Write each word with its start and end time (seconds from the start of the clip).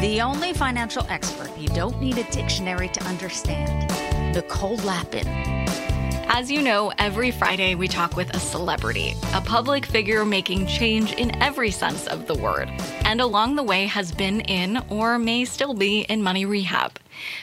The 0.00 0.22
only 0.22 0.54
financial 0.54 1.04
expert 1.10 1.54
you 1.58 1.68
don't 1.68 2.00
need 2.00 2.16
a 2.16 2.24
dictionary 2.32 2.88
to 2.88 3.04
understand, 3.04 3.90
Nicole 4.34 4.76
Lapin. 4.78 5.26
As 6.26 6.50
you 6.50 6.62
know, 6.62 6.90
every 6.96 7.30
Friday 7.30 7.74
we 7.74 7.86
talk 7.86 8.16
with 8.16 8.34
a 8.34 8.40
celebrity, 8.40 9.14
a 9.34 9.42
public 9.42 9.84
figure 9.84 10.24
making 10.24 10.66
change 10.68 11.12
in 11.12 11.36
every 11.42 11.70
sense 11.70 12.06
of 12.06 12.26
the 12.26 12.34
word, 12.34 12.70
and 13.04 13.20
along 13.20 13.56
the 13.56 13.62
way 13.62 13.84
has 13.84 14.10
been 14.10 14.40
in 14.40 14.82
or 14.88 15.18
may 15.18 15.44
still 15.44 15.74
be 15.74 16.00
in 16.08 16.22
money 16.22 16.46
rehab. 16.46 16.98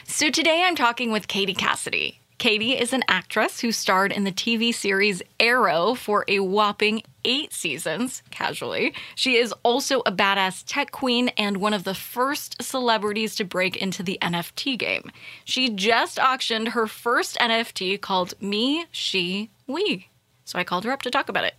So 0.05 0.31
today 0.31 0.63
I'm 0.65 0.75
talking 0.75 1.11
with 1.11 1.27
Katie 1.27 1.53
Cassidy. 1.53 2.21
Katie 2.37 2.77
is 2.77 2.93
an 2.93 3.03
actress 3.07 3.61
who 3.61 3.71
starred 3.71 4.11
in 4.11 4.23
the 4.23 4.31
TV 4.31 4.71
series 4.71 5.23
Arrow 5.39 5.95
for 5.95 6.23
a 6.27 6.39
whopping 6.39 7.01
eight 7.25 7.51
seasons, 7.51 8.21
casually. 8.29 8.93
She 9.15 9.37
is 9.37 9.53
also 9.63 10.01
a 10.01 10.11
badass 10.11 10.63
tech 10.67 10.91
queen 10.91 11.29
and 11.29 11.57
one 11.57 11.73
of 11.73 11.83
the 11.83 11.95
first 11.95 12.61
celebrities 12.61 13.35
to 13.37 13.43
break 13.43 13.75
into 13.75 14.03
the 14.03 14.19
NFT 14.21 14.77
game. 14.77 15.11
She 15.45 15.69
just 15.69 16.19
auctioned 16.19 16.69
her 16.69 16.85
first 16.85 17.37
NFT 17.37 17.99
called 17.99 18.35
Me, 18.39 18.85
She, 18.91 19.49
We. 19.65 20.09
So 20.45 20.59
I 20.59 20.63
called 20.63 20.83
her 20.83 20.91
up 20.91 21.01
to 21.01 21.09
talk 21.09 21.29
about 21.29 21.43
it. 21.43 21.55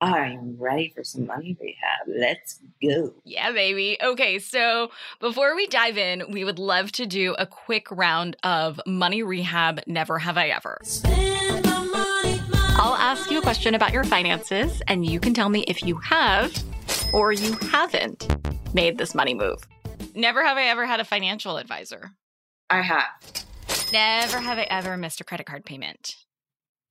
I'm 0.00 0.56
ready 0.58 0.92
for 0.94 1.04
some 1.04 1.26
money 1.26 1.56
rehab. 1.60 2.06
Let's 2.08 2.60
go. 2.82 3.12
Yeah, 3.24 3.52
baby. 3.52 3.98
Okay, 4.02 4.38
so 4.38 4.90
before 5.20 5.54
we 5.54 5.66
dive 5.66 5.98
in, 5.98 6.24
we 6.30 6.42
would 6.44 6.58
love 6.58 6.90
to 6.92 7.06
do 7.06 7.34
a 7.38 7.46
quick 7.46 7.90
round 7.90 8.36
of 8.42 8.80
money 8.86 9.22
rehab 9.22 9.80
never 9.86 10.18
have 10.18 10.38
I 10.38 10.48
ever. 10.48 10.80
I'll 12.82 12.94
ask 12.94 13.30
you 13.30 13.40
a 13.40 13.42
question 13.42 13.74
about 13.74 13.92
your 13.92 14.04
finances, 14.04 14.80
and 14.88 15.04
you 15.04 15.20
can 15.20 15.34
tell 15.34 15.50
me 15.50 15.64
if 15.68 15.82
you 15.82 15.96
have 15.96 16.50
or 17.12 17.30
you 17.32 17.52
haven't 17.70 18.26
made 18.72 18.96
this 18.96 19.14
money 19.14 19.34
move. 19.34 19.58
Never 20.14 20.42
have 20.42 20.56
I 20.56 20.64
ever 20.64 20.86
had 20.86 20.98
a 20.98 21.04
financial 21.04 21.58
advisor. 21.58 22.12
I 22.70 22.80
have. 22.80 23.44
Never 23.92 24.38
have 24.38 24.56
I 24.58 24.62
ever 24.70 24.96
missed 24.96 25.20
a 25.20 25.24
credit 25.24 25.44
card 25.44 25.66
payment. 25.66 26.14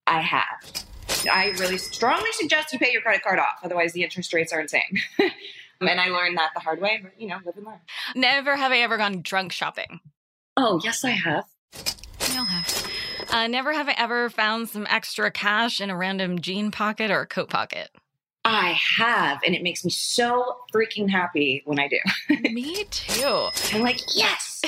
I 0.06 0.22
have. 0.22 0.86
I 1.28 1.53
really 1.57 1.78
strongly 1.78 2.31
suggest 2.34 2.72
you 2.74 2.80
pay 2.80 2.91
your 2.91 3.02
credit 3.02 3.24
card 3.24 3.40
off, 3.40 3.59
otherwise 3.63 3.94
the 3.94 4.03
interest 4.03 4.34
rates 4.34 4.53
are 4.53 4.62
insane. 4.62 5.00
and 5.81 6.00
I 6.00 6.09
learned 6.09 6.38
that 6.38 6.52
the 6.53 6.59
hard 6.59 6.81
way, 6.81 7.00
but 7.02 7.19
you 7.19 7.28
know, 7.28 7.38
live 7.46 7.57
and 7.57 7.66
learn. 7.66 7.80
Never 8.16 8.56
have 8.56 8.72
I 8.72 8.80
ever 8.80 8.97
gone 8.97 9.22
drunk 9.22 9.52
shopping. 9.52 10.00
Oh, 10.57 10.80
yes, 10.84 11.03
I 11.03 11.12
have. 11.12 11.46
We 12.30 12.38
all 12.38 12.46
have. 12.46 12.88
Uh, 13.30 13.47
never 13.47 13.74
have 13.74 13.88
I 13.88 13.96
ever 13.97 14.30
found 14.30 14.69
some 14.69 14.88
extra 14.90 15.31
cash 15.31 15.81
in 15.81 15.90
a 15.90 15.97
random 15.97 16.40
jean 16.41 16.72
pocket 16.72 17.12
or 17.12 17.22
a 17.22 17.28
coat 17.28 17.50
pocket. 17.50 17.90
I 18.46 18.78
have, 18.97 19.40
and 19.46 19.53
it 19.53 19.62
makes 19.62 19.84
me 19.84 19.91
so 19.91 20.57
freaking 20.74 21.09
happy 21.09 21.62
when 21.66 21.80
I 21.80 21.88
do. 21.88 22.00
Me 22.51 22.86
too. 22.86 23.50
I'm 23.74 23.81
like, 23.81 24.00
yes, 24.16 24.62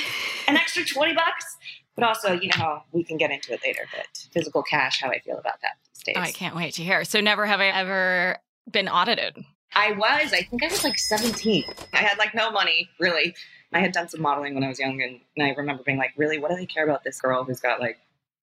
an 0.46 0.56
extra 0.56 0.84
20 0.84 1.14
bucks. 1.14 1.56
But 1.94 2.04
also, 2.04 2.32
you 2.32 2.48
know 2.58 2.82
we 2.92 3.04
can 3.04 3.18
get 3.18 3.30
into 3.30 3.52
it 3.52 3.60
later, 3.62 3.82
but 3.94 4.06
physical 4.32 4.62
cash, 4.62 5.02
how 5.02 5.10
I 5.10 5.18
feel 5.18 5.36
about 5.36 5.60
that 5.60 5.76
days. 6.04 6.16
Oh, 6.18 6.20
I 6.20 6.32
can't 6.32 6.56
wait 6.56 6.74
to 6.74 6.82
hear. 6.82 7.04
So, 7.04 7.20
never 7.20 7.46
have 7.46 7.60
I 7.60 7.68
ever 7.68 8.38
been 8.70 8.88
audited. 8.88 9.44
I 9.74 9.92
was, 9.92 10.32
I 10.32 10.42
think 10.42 10.62
I 10.62 10.68
was 10.68 10.84
like 10.84 10.98
17. 10.98 11.64
I 11.94 11.98
had 11.98 12.18
like 12.18 12.34
no 12.34 12.50
money, 12.50 12.90
really. 13.00 13.34
I 13.72 13.80
had 13.80 13.92
done 13.92 14.08
some 14.08 14.20
modeling 14.20 14.54
when 14.54 14.64
I 14.64 14.68
was 14.68 14.78
young, 14.78 15.00
and, 15.00 15.20
and 15.36 15.46
I 15.46 15.54
remember 15.54 15.82
being 15.82 15.98
like, 15.98 16.12
really, 16.16 16.38
what 16.38 16.50
do 16.50 16.56
they 16.56 16.66
care 16.66 16.84
about 16.84 17.04
this 17.04 17.20
girl 17.20 17.44
who's 17.44 17.60
got 17.60 17.80
like 17.80 17.98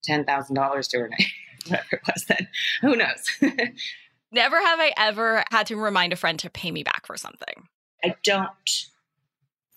$10,000 0.07 0.89
to 0.89 0.99
her 0.99 1.07
name? 1.07 1.27
Whatever 1.67 1.87
it 1.91 2.01
was 2.07 2.25
then. 2.25 2.47
Who 2.81 2.95
knows? 2.95 3.25
Never 4.31 4.59
have 4.59 4.79
I 4.79 4.93
ever 4.97 5.43
had 5.51 5.67
to 5.67 5.75
remind 5.75 6.13
a 6.13 6.15
friend 6.15 6.39
to 6.39 6.49
pay 6.49 6.71
me 6.71 6.83
back 6.83 7.05
for 7.05 7.17
something. 7.17 7.67
I 8.03 8.15
don't 8.23 8.49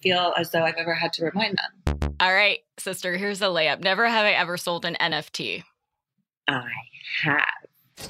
feel 0.03 0.33
as 0.37 0.51
though 0.51 0.63
I've 0.63 0.77
ever 0.77 0.95
had 0.95 1.13
to 1.15 1.25
remind 1.25 1.59
them. 1.59 2.15
All 2.21 2.33
right, 2.33 2.61
sister, 2.79 3.17
here's 3.17 3.43
a 3.43 3.47
layup. 3.47 3.81
Never 3.81 4.09
have 4.09 4.25
I 4.25 4.33
ever 4.33 4.57
sold 4.57 4.85
an 4.85 4.97
NFT. 5.01 5.65
I 6.49 6.65
have. 7.25 7.47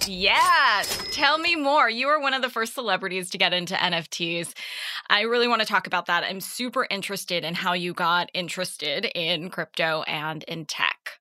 Yeah, 0.07 0.83
tell 1.11 1.39
me 1.39 1.57
more. 1.57 1.89
You 1.91 2.09
are 2.09 2.21
one 2.21 2.35
of 2.35 2.43
the 2.43 2.51
first 2.51 2.75
celebrities 2.75 3.31
to 3.31 3.39
get 3.39 3.53
into 3.53 3.75
NFTs. 3.75 4.53
I 5.11 5.23
really 5.23 5.49
want 5.49 5.61
to 5.61 5.67
talk 5.67 5.87
about 5.87 6.07
that. 6.07 6.25
I'm 6.25 6.41
super 6.41 6.87
interested 6.91 7.45
in 7.45 7.55
how 7.55 7.73
you 7.73 7.93
got 7.93 8.31
interested 8.35 9.07
in 9.15 9.51
crypto 9.51 10.03
and 10.03 10.43
in 10.45 10.65
tech. 10.67 11.21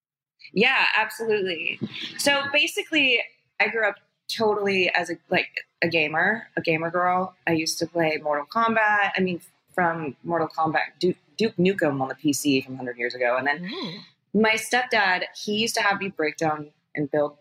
Yeah, 0.53 0.85
absolutely. 0.95 1.79
So 2.17 2.43
basically, 2.51 3.21
I 3.59 3.67
grew 3.67 3.87
up 3.87 3.95
totally 4.27 4.89
as 4.89 5.09
a 5.09 5.15
like 5.29 5.49
a 5.81 5.87
gamer, 5.87 6.47
a 6.57 6.61
gamer 6.61 6.89
girl. 6.89 7.35
I 7.47 7.51
used 7.51 7.79
to 7.79 7.87
play 7.87 8.19
Mortal 8.21 8.45
Kombat. 8.45 9.11
I 9.15 9.21
mean, 9.21 9.41
from 9.73 10.15
Mortal 10.23 10.47
Kombat, 10.47 10.99
Duke, 10.99 11.17
Duke 11.37 11.55
Nukem 11.57 12.01
on 12.01 12.07
the 12.07 12.15
PC 12.15 12.63
from 12.63 12.73
100 12.73 12.97
years 12.97 13.15
ago, 13.15 13.37
and 13.37 13.47
then 13.47 13.69
hmm. 13.71 14.41
my 14.41 14.53
stepdad, 14.53 15.23
he 15.35 15.53
used 15.55 15.75
to 15.75 15.81
have 15.81 15.99
me 15.99 16.09
break 16.09 16.37
down 16.37 16.71
and 16.95 17.09
build 17.09 17.37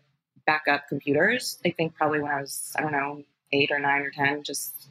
backup 0.51 0.89
computers. 0.89 1.61
I 1.65 1.71
think 1.71 1.95
probably 1.95 2.21
when 2.21 2.33
I 2.33 2.41
was, 2.41 2.73
I 2.77 2.83
don't 2.83 2.91
know, 2.91 3.23
eight 3.53 3.71
or 3.71 3.79
nine 3.79 4.03
or 4.03 4.11
10, 4.11 4.43
just, 4.43 4.89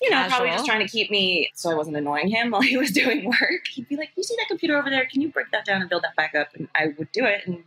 you 0.00 0.08
know, 0.08 0.24
probably 0.28 0.48
just 0.48 0.64
trying 0.64 0.80
to 0.80 0.88
keep 0.90 1.10
me 1.10 1.50
so 1.54 1.70
I 1.70 1.74
wasn't 1.74 1.96
annoying 1.96 2.28
him 2.28 2.50
while 2.50 2.62
he 2.62 2.78
was 2.78 2.90
doing 2.90 3.26
work. 3.26 3.66
He'd 3.70 3.86
be 3.88 3.96
like, 3.96 4.10
You 4.16 4.22
see 4.22 4.34
that 4.38 4.48
computer 4.48 4.78
over 4.78 4.88
there? 4.88 5.06
Can 5.06 5.20
you 5.20 5.30
break 5.30 5.50
that 5.52 5.66
down 5.66 5.82
and 5.82 5.90
build 5.90 6.04
that 6.04 6.16
back 6.16 6.34
up? 6.34 6.54
And 6.54 6.68
I 6.74 6.94
would 6.96 7.12
do 7.12 7.26
it. 7.26 7.46
And 7.46 7.64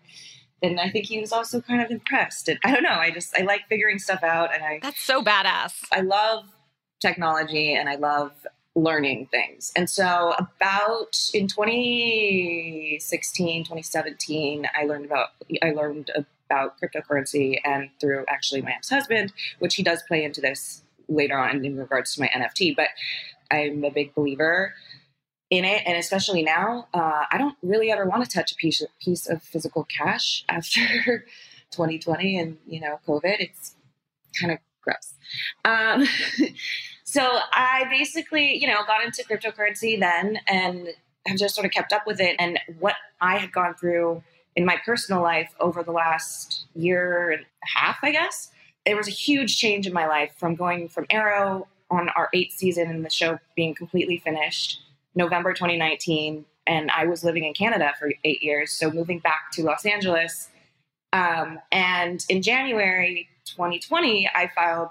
then 0.63 0.79
I 0.79 0.89
think 0.89 1.05
he 1.05 1.19
was 1.19 1.31
also 1.31 1.61
kind 1.61 1.83
of 1.83 1.91
impressed. 1.91 2.49
And 2.49 2.57
I 2.65 2.71
don't 2.71 2.81
know. 2.81 2.89
I 2.89 3.11
just, 3.11 3.37
I 3.37 3.43
like 3.43 3.67
figuring 3.69 3.99
stuff 3.99 4.23
out 4.23 4.51
and 4.53 4.63
I, 4.63 4.79
That's 4.81 4.99
so 4.99 5.23
badass. 5.23 5.85
I 5.91 6.01
love 6.01 6.45
technology 6.99 7.75
and 7.75 7.87
I 7.87 7.95
love 7.95 8.31
learning 8.73 9.27
things. 9.29 9.71
And 9.75 9.88
so 9.88 10.33
about 10.38 11.15
in 11.33 11.47
2016, 11.47 13.63
2017, 13.63 14.67
I 14.75 14.85
learned 14.85 15.06
about 15.06 15.29
I 15.62 15.69
learned 15.71 16.09
about 16.49 16.75
cryptocurrency 16.79 17.59
and 17.63 17.89
through 17.99 18.25
actually 18.27 18.61
my 18.61 18.71
ex-husband, 18.71 19.33
which 19.59 19.75
he 19.75 19.83
does 19.83 20.01
play 20.07 20.23
into 20.23 20.41
this 20.41 20.83
later 21.09 21.38
on 21.38 21.63
in 21.63 21.77
regards 21.77 22.15
to 22.15 22.21
my 22.21 22.27
NFT, 22.27 22.75
but 22.75 22.89
I'm 23.51 23.83
a 23.83 23.91
big 23.91 24.13
believer 24.15 24.73
in 25.49 25.65
it. 25.65 25.83
And 25.85 25.97
especially 25.97 26.44
now 26.44 26.88
uh, 26.94 27.23
i 27.31 27.38
don't 27.38 27.55
really 27.61 27.91
ever 27.91 28.05
want 28.05 28.23
to 28.23 28.29
touch 28.29 28.51
a 28.51 28.55
piece, 28.55 28.83
piece 29.01 29.29
of 29.29 29.41
physical 29.41 29.85
cash 29.85 30.44
after 30.49 31.25
2020 31.71 32.39
and 32.39 32.57
you 32.65 32.79
know 32.79 33.00
covid. 33.07 33.38
It's 33.39 33.75
kind 34.39 34.51
of 34.51 34.59
gross. 34.81 35.13
Um, 35.65 36.05
so 37.03 37.21
i 37.53 37.85
basically 37.89 38.57
you 38.57 38.67
know 38.67 38.81
got 38.85 39.03
into 39.03 39.23
cryptocurrency 39.23 40.00
then 40.00 40.39
and 40.47 40.89
have 41.25 41.38
just 41.38 41.55
sort 41.55 41.65
of 41.65 41.71
kept 41.71 41.93
up 41.93 42.05
with 42.05 42.19
it. 42.19 42.35
And 42.39 42.59
what 42.79 42.95
i 43.21 43.38
had 43.38 43.51
gone 43.51 43.75
through 43.75 44.23
in 44.57 44.65
my 44.65 44.75
personal 44.86 45.21
life 45.21 45.54
over 45.62 45.81
the 45.83 45.92
last 45.92 46.65
year 46.75 47.31
and 47.31 47.44
a 47.44 47.80
half 47.80 47.98
i 48.04 48.12
guess 48.12 48.51
it 48.86 48.95
was 48.95 49.07
a 49.07 49.12
huge 49.12 49.57
change 49.57 49.88
in 49.88 49.94
my 49.94 50.07
life 50.07 50.33
from 50.38 50.56
going 50.56 50.89
from 50.89 51.06
arrow 51.09 51.68
on 51.89 52.09
our 52.09 52.30
eighth 52.33 52.54
season 52.54 52.89
and 52.89 53.06
the 53.06 53.09
show 53.09 53.39
being 53.56 53.74
completely 53.74 54.18
finished, 54.18 54.81
November 55.15 55.54
2019, 55.54 56.45
and 56.65 56.92
I 56.92 57.06
was 57.06 57.24
living 57.24 57.44
in 57.45 57.54
Canada 57.54 57.94
for 58.00 58.12
eight 58.24 58.44
years. 58.44 58.71
So 58.71 58.92
moving 58.92 59.19
back 59.19 59.51
to 59.54 59.63
Los 59.63 59.86
Angeles, 59.86 60.50
um, 61.13 61.60
and 61.71 62.25
in 62.30 62.42
January 62.42 63.30
2020, 63.45 64.30
I 64.33 64.51
filed 64.53 64.89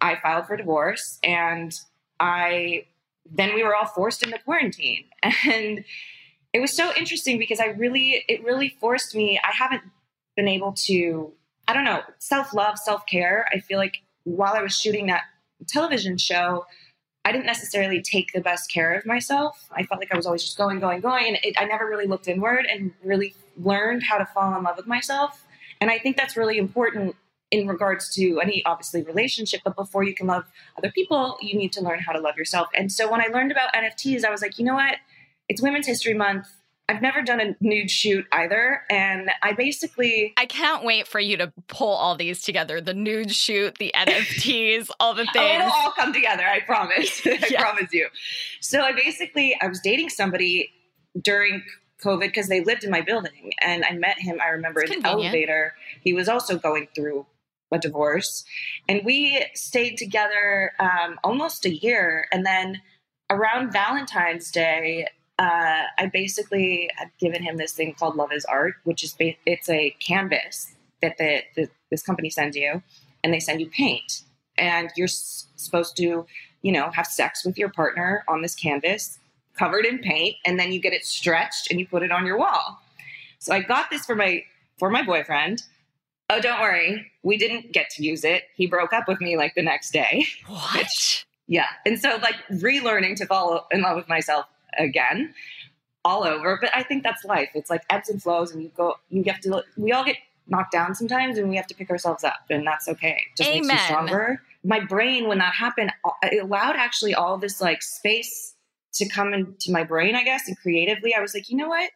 I 0.00 0.16
filed 0.22 0.46
for 0.46 0.56
divorce, 0.56 1.18
and 1.22 1.78
I 2.18 2.86
then 3.30 3.54
we 3.54 3.62
were 3.62 3.76
all 3.76 3.86
forced 3.86 4.22
into 4.22 4.38
quarantine, 4.38 5.04
and 5.44 5.84
it 6.52 6.60
was 6.60 6.74
so 6.74 6.92
interesting 6.96 7.38
because 7.38 7.60
I 7.60 7.66
really 7.66 8.24
it 8.28 8.42
really 8.44 8.76
forced 8.80 9.14
me. 9.14 9.40
I 9.42 9.52
haven't 9.52 9.82
been 10.36 10.48
able 10.48 10.72
to 10.86 11.32
I 11.68 11.72
don't 11.72 11.84
know 11.84 12.02
self 12.18 12.52
love, 12.52 12.78
self 12.78 13.06
care. 13.06 13.48
I 13.52 13.60
feel 13.60 13.78
like 13.78 14.02
while 14.24 14.54
I 14.54 14.62
was 14.62 14.78
shooting 14.78 15.06
that 15.06 15.22
television 15.68 16.16
show, 16.18 16.66
I 17.24 17.32
didn't 17.32 17.46
necessarily 17.46 18.02
take 18.02 18.32
the 18.32 18.40
best 18.40 18.72
care 18.72 18.94
of 18.94 19.06
myself. 19.06 19.68
I 19.72 19.84
felt 19.84 20.00
like 20.00 20.12
I 20.12 20.16
was 20.16 20.26
always 20.26 20.42
just 20.42 20.56
going, 20.56 20.80
going, 20.80 21.00
going, 21.00 21.28
and 21.28 21.38
it, 21.42 21.54
I 21.58 21.64
never 21.64 21.86
really 21.86 22.06
looked 22.06 22.28
inward 22.28 22.66
and 22.66 22.92
really 23.04 23.34
learned 23.56 24.02
how 24.02 24.18
to 24.18 24.26
fall 24.26 24.56
in 24.56 24.64
love 24.64 24.76
with 24.76 24.86
myself. 24.86 25.44
And 25.80 25.90
I 25.90 25.98
think 25.98 26.16
that's 26.16 26.36
really 26.36 26.58
important 26.58 27.16
in 27.50 27.66
regards 27.66 28.14
to 28.14 28.40
any 28.40 28.64
obviously 28.64 29.02
relationship. 29.02 29.60
But 29.64 29.76
before 29.76 30.02
you 30.02 30.14
can 30.14 30.26
love 30.26 30.44
other 30.78 30.90
people, 30.90 31.36
you 31.40 31.56
need 31.58 31.72
to 31.72 31.82
learn 31.82 32.00
how 32.00 32.12
to 32.12 32.20
love 32.20 32.36
yourself. 32.36 32.68
And 32.74 32.90
so 32.90 33.10
when 33.10 33.20
I 33.20 33.26
learned 33.26 33.52
about 33.52 33.72
NFTs, 33.74 34.24
I 34.24 34.30
was 34.30 34.40
like, 34.40 34.58
you 34.58 34.64
know 34.64 34.74
what? 34.74 34.96
It's 35.50 35.60
Women's 35.60 35.86
History 35.88 36.14
Month. 36.14 36.46
I've 36.88 37.02
never 37.02 37.22
done 37.22 37.40
a 37.40 37.56
nude 37.60 37.90
shoot 37.90 38.24
either. 38.30 38.82
And 38.88 39.30
I 39.42 39.52
basically. 39.52 40.32
I 40.36 40.46
can't 40.46 40.84
wait 40.84 41.08
for 41.08 41.18
you 41.18 41.36
to 41.38 41.52
pull 41.66 41.88
all 41.92 42.14
these 42.16 42.40
together 42.42 42.80
the 42.80 42.94
nude 42.94 43.32
shoot, 43.32 43.76
the 43.78 43.92
NFTs, 43.96 44.90
all 45.00 45.12
the 45.12 45.22
Oh, 45.28 45.32
things. 45.32 45.54
it'll 45.60 45.72
all 45.72 45.90
come 45.90 46.12
together. 46.12 46.44
I 46.44 46.60
promise. 46.60 47.20
I 47.26 47.40
Yeah. 47.50 47.60
promise 47.62 47.92
you. 47.92 48.06
So 48.60 48.80
I 48.80 48.92
basically, 48.92 49.56
I 49.60 49.66
was 49.66 49.80
dating 49.80 50.10
somebody 50.10 50.70
during 51.20 51.64
COVID 52.00 52.20
because 52.28 52.46
they 52.48 52.62
lived 52.62 52.84
in 52.84 52.90
my 52.92 53.00
building, 53.00 53.52
and 53.60 53.84
I 53.84 53.92
met 53.94 54.18
him. 54.20 54.38
I 54.40 54.48
remember 54.50 54.82
in 54.82 54.92
It's 54.92 55.02
the 55.02 55.08
elevator. 55.08 55.74
He 56.02 56.12
was 56.12 56.28
also 56.28 56.58
going 56.58 56.86
through 56.94 57.26
a 57.72 57.78
divorce, 57.78 58.44
and 58.88 59.02
we 59.04 59.44
stayed 59.54 59.96
together 59.96 60.72
um, 60.78 61.18
almost 61.24 61.66
a 61.66 61.74
year. 61.74 62.26
And 62.32 62.46
then 62.46 62.80
around 63.28 63.72
Valentine's 63.72 64.50
Day, 64.52 65.08
uh, 65.40 65.84
I 65.98 66.06
basically 66.12 66.90
had 66.96 67.08
given 67.18 67.42
him 67.42 67.56
this 67.56 67.72
thing 67.72 67.94
called 67.94 68.14
Love 68.14 68.30
Is 68.30 68.44
Art, 68.44 68.74
which 68.84 69.02
is 69.02 69.14
ba- 69.14 69.36
it's 69.46 69.70
a 69.70 69.96
canvas 69.98 70.74
that 71.00 71.16
the, 71.16 71.42
the 71.56 71.68
this 71.90 72.02
company 72.02 72.28
sends 72.28 72.56
you, 72.56 72.82
and 73.24 73.32
they 73.32 73.40
send 73.40 73.58
you 73.60 73.70
paint, 73.70 74.22
and 74.58 74.90
you're 74.96 75.06
s- 75.06 75.46
supposed 75.56 75.96
to, 75.96 76.26
you 76.60 76.72
know, 76.72 76.90
have 76.90 77.06
sex 77.06 77.42
with 77.44 77.56
your 77.58 77.70
partner 77.70 78.22
on 78.28 78.42
this 78.42 78.54
canvas 78.54 79.18
covered 79.58 79.86
in 79.86 79.98
paint, 79.98 80.36
and 80.44 80.60
then 80.60 80.72
you 80.72 80.80
get 80.80 80.92
it 80.92 81.06
stretched 81.06 81.70
and 81.70 81.80
you 81.80 81.86
put 81.88 82.02
it 82.02 82.12
on 82.12 82.26
your 82.26 82.38
wall. 82.38 82.78
So 83.38 83.54
I 83.54 83.60
got 83.62 83.88
this 83.90 84.04
for 84.04 84.14
my 84.14 84.44
for 84.78 84.90
my 84.90 85.02
boyfriend. 85.02 85.62
Oh, 86.28 86.40
don't 86.40 86.60
worry, 86.60 87.10
we 87.22 87.38
didn't 87.38 87.72
get 87.72 87.88
to 87.90 88.04
use 88.04 88.24
it. 88.24 88.44
He 88.54 88.66
broke 88.66 88.92
up 88.92 89.08
with 89.08 89.22
me 89.22 89.38
like 89.38 89.54
the 89.54 89.62
next 89.62 89.90
day. 89.92 90.26
what? 90.46 91.24
Yeah. 91.48 91.66
And 91.86 91.98
so 91.98 92.18
like 92.22 92.36
relearning 92.52 93.16
to 93.16 93.26
fall 93.26 93.66
in 93.72 93.80
love 93.82 93.96
with 93.96 94.08
myself 94.08 94.44
again 94.78 95.34
all 96.04 96.24
over. 96.24 96.58
But 96.60 96.70
I 96.74 96.82
think 96.82 97.02
that's 97.02 97.24
life. 97.24 97.50
It's 97.54 97.70
like 97.70 97.82
ebbs 97.90 98.08
and 98.08 98.22
flows 98.22 98.52
and 98.52 98.62
you 98.62 98.70
go 98.76 98.96
you 99.08 99.22
have 99.24 99.40
to 99.40 99.64
we 99.76 99.92
all 99.92 100.04
get 100.04 100.16
knocked 100.46 100.72
down 100.72 100.94
sometimes 100.94 101.38
and 101.38 101.48
we 101.48 101.56
have 101.56 101.66
to 101.68 101.74
pick 101.74 101.90
ourselves 101.90 102.24
up 102.24 102.40
and 102.50 102.66
that's 102.66 102.88
okay. 102.88 103.24
It 103.30 103.36
just 103.36 103.50
makes 103.50 103.68
you 103.68 103.78
stronger. 103.78 104.42
My 104.64 104.80
brain 104.80 105.28
when 105.28 105.38
that 105.38 105.54
happened 105.54 105.92
it 106.22 106.42
allowed 106.42 106.76
actually 106.76 107.14
all 107.14 107.38
this 107.38 107.60
like 107.60 107.82
space 107.82 108.54
to 108.94 109.08
come 109.08 109.32
into 109.32 109.70
my 109.70 109.84
brain, 109.84 110.16
I 110.16 110.24
guess, 110.24 110.48
and 110.48 110.58
creatively 110.58 111.14
I 111.14 111.20
was 111.20 111.34
like, 111.34 111.48
you 111.48 111.56
know 111.56 111.68
what? 111.68 111.90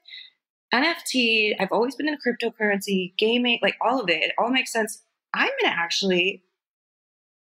NFT, 0.73 1.55
I've 1.61 1.73
always 1.73 1.95
been 1.95 2.09
in 2.09 2.17
cryptocurrency, 2.17 3.17
gaming, 3.17 3.59
like 3.63 3.77
all 3.81 4.01
of 4.01 4.09
it. 4.09 4.23
It 4.23 4.33
all 4.39 4.51
makes 4.51 4.73
sense. 4.73 5.03
I'm 5.33 5.51
to 5.63 5.69
actually 5.69 6.43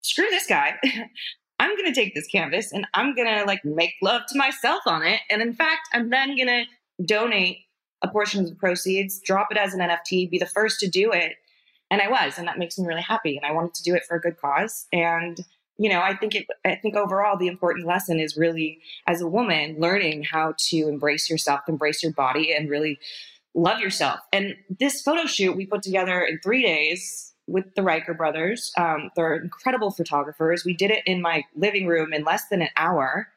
screw 0.01 0.27
this 0.29 0.47
guy. 0.47 0.75
I'm 1.59 1.75
going 1.75 1.93
to 1.93 1.99
take 1.99 2.15
this 2.15 2.27
canvas 2.27 2.71
and 2.71 2.87
I'm 2.93 3.13
going 3.15 3.27
to 3.27 3.43
like 3.45 3.63
make 3.65 3.93
love 4.01 4.21
to 4.29 4.37
myself 4.37 4.81
on 4.85 5.03
it. 5.03 5.19
And 5.29 5.41
in 5.41 5.53
fact, 5.53 5.89
I'm 5.93 6.09
then 6.09 6.35
going 6.35 6.47
to 6.47 6.65
donate 7.05 7.59
a 8.01 8.07
portion 8.07 8.41
of 8.41 8.49
the 8.49 8.55
proceeds, 8.55 9.19
drop 9.19 9.47
it 9.51 9.57
as 9.57 9.73
an 9.73 9.81
NFT, 9.81 10.29
be 10.29 10.39
the 10.39 10.45
first 10.45 10.79
to 10.79 10.89
do 10.89 11.11
it. 11.11 11.33
And 11.91 12.01
I 12.01 12.09
was, 12.09 12.37
and 12.37 12.47
that 12.47 12.57
makes 12.57 12.77
me 12.77 12.87
really 12.87 13.01
happy. 13.01 13.35
And 13.35 13.45
I 13.45 13.51
wanted 13.51 13.73
to 13.75 13.83
do 13.83 13.93
it 13.95 14.05
for 14.05 14.15
a 14.15 14.21
good 14.21 14.37
cause. 14.37 14.87
And 14.93 15.43
you 15.79 15.89
know, 15.89 16.01
I 16.01 16.13
think 16.13 16.35
it, 16.35 16.45
I 16.65 16.75
think 16.75 16.97
overall 16.97 17.37
the 17.37 17.47
important 17.47 17.87
lesson 17.87 18.19
is 18.19 18.35
really 18.35 18.81
as 19.07 19.21
a 19.21 19.27
woman 19.27 19.77
learning 19.79 20.23
how 20.23 20.53
to 20.67 20.77
embrace 20.89 21.29
yourself, 21.29 21.61
embrace 21.69 22.03
your 22.03 22.11
body, 22.11 22.53
and 22.53 22.69
really 22.69 22.99
love 23.55 23.79
yourself. 23.79 24.19
And 24.33 24.55
this 24.79 25.01
photo 25.01 25.25
shoot 25.25 25.55
we 25.55 25.65
put 25.65 25.81
together 25.81 26.21
in 26.21 26.39
three 26.43 26.63
days 26.63 27.28
with 27.49 27.75
the 27.75 27.83
Riker 27.83 28.13
brothers. 28.13 28.71
Um, 28.77 29.09
they're 29.15 29.35
incredible 29.35 29.91
photographers. 29.91 30.63
We 30.65 30.73
did 30.73 30.91
it 30.91 31.03
in 31.05 31.21
my 31.21 31.43
living 31.55 31.87
room 31.87 32.13
in 32.13 32.23
less 32.23 32.47
than 32.49 32.61
an 32.61 32.69
hour. 32.77 33.27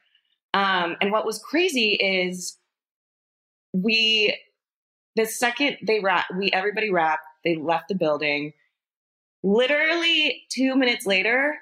Um, 0.54 0.96
and 1.00 1.10
what 1.10 1.24
was 1.24 1.38
crazy 1.38 1.92
is 1.92 2.58
we, 3.72 4.36
the 5.16 5.26
second 5.26 5.78
they 5.86 6.00
wrap, 6.00 6.26
we 6.36 6.50
everybody 6.52 6.90
wrapped, 6.90 7.24
they 7.44 7.56
left 7.56 7.88
the 7.88 7.94
building. 7.94 8.52
Literally 9.42 10.42
two 10.50 10.76
minutes 10.76 11.06
later, 11.06 11.58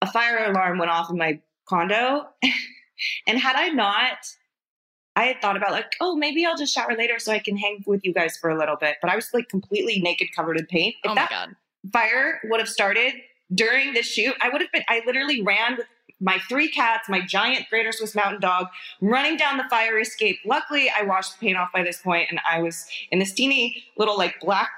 a 0.00 0.10
fire 0.10 0.50
alarm 0.50 0.78
went 0.78 0.90
off 0.90 1.10
in 1.10 1.18
my 1.18 1.40
condo. 1.68 2.26
and 3.26 3.38
had 3.38 3.56
I 3.56 3.68
not, 3.68 4.18
I 5.14 5.24
had 5.24 5.42
thought 5.42 5.56
about 5.56 5.72
like, 5.72 5.92
oh, 6.00 6.16
maybe 6.16 6.44
I'll 6.44 6.56
just 6.56 6.74
shower 6.74 6.96
later 6.96 7.18
so 7.18 7.32
I 7.32 7.38
can 7.38 7.56
hang 7.56 7.84
with 7.86 8.00
you 8.02 8.14
guys 8.14 8.36
for 8.36 8.50
a 8.50 8.58
little 8.58 8.76
bit. 8.76 8.96
But 9.02 9.10
I 9.10 9.14
was 9.14 9.28
like 9.34 9.48
completely 9.48 10.00
naked, 10.00 10.28
covered 10.34 10.58
in 10.58 10.66
paint. 10.66 10.96
If 11.04 11.10
Oh 11.10 11.14
my 11.14 11.22
that 11.22 11.30
god. 11.30 11.56
Fire 11.90 12.40
would 12.44 12.60
have 12.60 12.68
started 12.68 13.14
during 13.54 13.92
this 13.92 14.06
shoot, 14.06 14.34
I 14.40 14.48
would 14.48 14.60
have 14.60 14.72
been, 14.72 14.84
I 14.88 15.02
literally 15.06 15.42
ran 15.42 15.76
with 15.76 15.86
my 16.20 16.38
three 16.48 16.70
cats, 16.70 17.08
my 17.08 17.20
giant 17.20 17.68
Greater 17.68 17.92
Swiss 17.92 18.14
Mountain 18.14 18.40
Dog, 18.40 18.68
running 19.00 19.36
down 19.36 19.58
the 19.58 19.64
fire 19.68 19.98
escape. 19.98 20.38
Luckily, 20.44 20.90
I 20.96 21.02
washed 21.02 21.38
the 21.38 21.46
paint 21.46 21.58
off 21.58 21.70
by 21.72 21.82
this 21.82 21.98
point, 21.98 22.28
and 22.30 22.40
I 22.48 22.62
was 22.62 22.86
in 23.10 23.18
this 23.18 23.32
teeny 23.32 23.84
little 23.98 24.16
like 24.16 24.40
black 24.40 24.70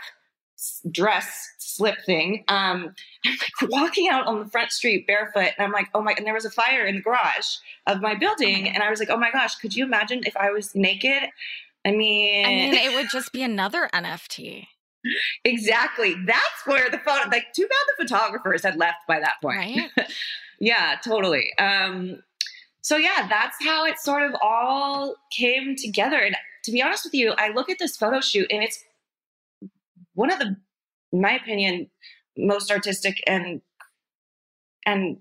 dress 0.91 1.53
slip 1.59 1.99
thing. 2.07 2.45
Um, 2.49 2.95
I'm 3.27 3.33
like 3.33 3.71
walking 3.71 4.09
out 4.09 4.27
on 4.27 4.41
the 4.41 4.47
front 4.47 4.73
street 4.73 5.07
barefoot, 5.07 5.53
and 5.57 5.61
I'm 5.61 5.73
like, 5.73 5.89
oh 5.95 6.03
my! 6.03 6.15
And 6.17 6.27
there 6.27 6.35
was 6.35 6.47
a 6.47 6.51
fire 6.51 6.87
in 6.87 6.97
the 6.97 7.03
garage 7.03 7.57
of 7.87 8.01
my 8.01 8.15
building, 8.15 8.69
and 8.69 8.83
I 8.83 8.91
was 8.91 8.99
like, 8.99 9.11
oh 9.11 9.19
my 9.19 9.31
gosh, 9.31 9.57
could 9.57 9.75
you 9.75 9.85
imagine 9.85 10.23
if 10.25 10.37
I 10.37 10.51
was 10.51 10.75
naked? 10.75 11.29
I 11.85 11.91
mean, 11.91 12.47
I 12.47 12.49
mean, 12.49 12.75
it 12.75 12.95
would 12.95 13.11
just 13.11 13.33
be 13.33 13.43
another 13.43 13.91
NFT, 13.93 14.67
exactly. 15.45 16.15
That's 16.27 16.67
where 16.67 16.91
the 16.91 16.99
photo, 16.99 17.29
like, 17.31 17.53
too 17.55 17.67
bad 17.67 17.85
the 17.97 18.05
photographers 18.05 18.63
had 18.63 18.77
left 18.77 19.07
by 19.07 19.21
that 19.21 19.35
point. 19.43 19.59
right? 19.59 19.91
Yeah, 20.61 20.97
totally. 21.03 21.53
Um, 21.59 22.23
so 22.81 22.97
yeah, 22.97 23.27
that's 23.29 23.57
how 23.63 23.85
it 23.85 23.99
sort 23.99 24.23
of 24.23 24.37
all 24.43 25.17
came 25.37 25.77
together. 25.77 26.19
And 26.19 26.37
to 26.65 26.73
be 26.73 26.83
honest 26.83 27.05
with 27.05 27.15
you, 27.15 27.35
I 27.37 27.51
look 27.51 27.69
at 27.69 27.79
this 27.79 27.97
photo 27.97 28.21
shoot 28.21 28.47
and 28.51 28.63
it's 28.63 28.83
one 30.15 30.33
of 30.33 30.39
the, 30.39 30.57
in 31.13 31.21
my 31.21 31.33
opinion, 31.33 31.91
most 32.37 32.71
artistic 32.71 33.23
and 33.27 33.61
and 34.87 35.19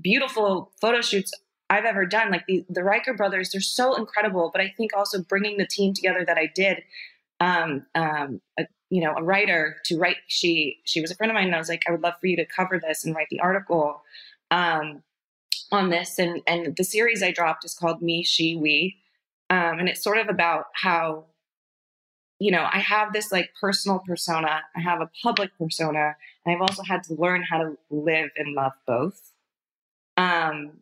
beautiful 0.00 0.72
photo 0.80 1.00
shoots 1.00 1.32
I've 1.70 1.84
ever 1.84 2.06
done. 2.06 2.30
Like 2.30 2.46
the 2.46 2.64
the 2.68 2.84
Riker 2.84 3.14
brothers, 3.14 3.50
they're 3.50 3.60
so 3.60 3.96
incredible. 3.96 4.50
But 4.52 4.60
I 4.62 4.72
think 4.76 4.92
also 4.96 5.22
bringing 5.22 5.58
the 5.58 5.66
team 5.66 5.94
together 5.94 6.24
that 6.26 6.38
I 6.38 6.50
did, 6.54 6.82
um, 7.40 7.86
um, 7.94 8.40
you 8.90 9.02
know, 9.02 9.14
a 9.16 9.22
writer 9.22 9.76
to 9.84 9.98
write. 9.98 10.16
She 10.26 10.80
she 10.84 11.00
was 11.00 11.10
a 11.10 11.14
friend 11.14 11.30
of 11.30 11.34
mine, 11.34 11.46
and 11.46 11.54
I 11.54 11.58
was 11.58 11.68
like, 11.68 11.82
I 11.86 11.92
would 11.92 12.02
love 12.02 12.14
for 12.20 12.26
you 12.26 12.36
to 12.36 12.46
cover 12.46 12.78
this 12.78 13.04
and 13.04 13.14
write 13.14 13.28
the 13.30 13.40
article 13.40 14.02
um, 14.50 15.02
on 15.70 15.90
this. 15.90 16.18
And 16.18 16.40
and 16.46 16.76
the 16.76 16.84
series 16.84 17.22
I 17.22 17.30
dropped 17.30 17.64
is 17.64 17.74
called 17.74 18.02
Me, 18.02 18.22
She, 18.24 18.56
We, 18.56 18.96
um, 19.50 19.78
and 19.78 19.88
it's 19.88 20.02
sort 20.02 20.18
of 20.18 20.28
about 20.28 20.66
how 20.74 21.26
you 22.38 22.50
know 22.50 22.66
I 22.72 22.78
have 22.78 23.12
this 23.12 23.30
like 23.30 23.50
personal 23.60 23.98
persona, 23.98 24.62
I 24.74 24.80
have 24.80 25.00
a 25.00 25.10
public 25.22 25.50
persona, 25.58 26.16
and 26.44 26.54
I've 26.54 26.62
also 26.62 26.82
had 26.82 27.02
to 27.04 27.14
learn 27.14 27.42
how 27.42 27.58
to 27.58 27.78
live 27.90 28.30
and 28.36 28.54
love 28.54 28.72
both. 28.86 29.32
Um, 30.16 30.80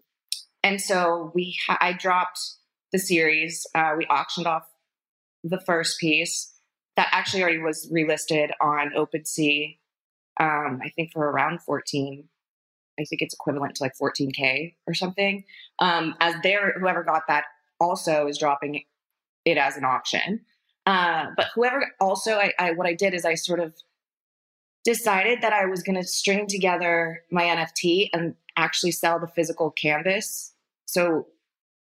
and 0.62 0.80
so 0.80 1.30
we, 1.34 1.56
ha- 1.66 1.78
I 1.80 1.92
dropped 1.92 2.40
the 2.90 2.98
series. 2.98 3.66
Uh, 3.74 3.94
we 3.98 4.06
auctioned 4.06 4.46
off 4.46 4.66
the 5.44 5.60
first 5.60 6.00
piece 6.00 6.55
that 6.96 7.08
actually 7.12 7.42
already 7.42 7.58
was 7.58 7.90
relisted 7.92 8.50
on 8.60 8.90
OpenSea. 8.96 9.78
Um, 10.38 10.80
I 10.82 10.90
think 10.94 11.12
for 11.12 11.30
around 11.30 11.62
fourteen. 11.62 12.28
I 12.98 13.04
think 13.04 13.20
it's 13.20 13.34
equivalent 13.34 13.76
to 13.76 13.82
like 13.82 13.94
fourteen 13.96 14.30
k 14.30 14.76
or 14.86 14.94
something. 14.94 15.44
Um, 15.78 16.14
as 16.20 16.34
there, 16.42 16.74
whoever 16.78 17.02
got 17.02 17.22
that 17.28 17.44
also 17.80 18.26
is 18.26 18.38
dropping 18.38 18.82
it 19.44 19.58
as 19.58 19.76
an 19.76 19.84
auction. 19.84 20.40
Uh, 20.86 21.26
but 21.36 21.48
whoever 21.54 21.92
also, 22.00 22.32
I, 22.32 22.52
I 22.58 22.72
what 22.72 22.86
I 22.86 22.94
did 22.94 23.12
is 23.12 23.24
I 23.24 23.34
sort 23.34 23.60
of 23.60 23.74
decided 24.84 25.42
that 25.42 25.52
I 25.52 25.66
was 25.66 25.82
going 25.82 25.96
to 25.96 26.06
string 26.06 26.46
together 26.46 27.24
my 27.30 27.42
NFT 27.42 28.08
and 28.12 28.34
actually 28.56 28.92
sell 28.92 29.18
the 29.18 29.26
physical 29.26 29.72
canvas. 29.72 30.54
So 30.86 31.26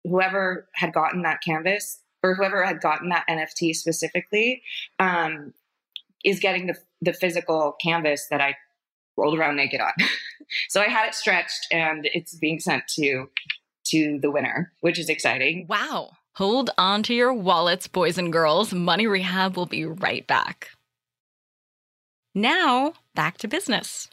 whoever 0.04 0.68
had 0.74 0.94
gotten 0.94 1.22
that 1.22 1.42
canvas 1.42 2.00
or 2.24 2.34
whoever 2.34 2.64
had 2.64 2.80
gotten 2.80 3.10
that 3.10 3.26
NFT 3.28 3.74
specifically 3.76 4.62
um, 4.98 5.52
is 6.24 6.40
getting 6.40 6.66
the, 6.66 6.76
the 7.02 7.12
physical 7.12 7.76
canvas 7.80 8.26
that 8.30 8.40
I 8.40 8.56
rolled 9.16 9.38
around 9.38 9.56
naked 9.56 9.80
on. 9.80 9.92
so 10.70 10.80
I 10.80 10.88
had 10.88 11.06
it 11.06 11.14
stretched 11.14 11.66
and 11.70 12.08
it's 12.14 12.34
being 12.34 12.58
sent 12.58 12.88
to 12.96 13.28
to 13.88 14.18
the 14.22 14.30
winner, 14.30 14.72
which 14.80 14.98
is 14.98 15.10
exciting. 15.10 15.66
Wow. 15.68 16.12
Hold 16.36 16.70
on 16.78 17.02
to 17.04 17.14
your 17.14 17.34
wallets, 17.34 17.86
boys 17.86 18.16
and 18.16 18.32
girls. 18.32 18.72
Money 18.72 19.06
Rehab 19.06 19.58
will 19.58 19.66
be 19.66 19.84
right 19.84 20.26
back. 20.26 20.70
Now, 22.34 22.94
back 23.14 23.36
to 23.38 23.48
business. 23.48 24.08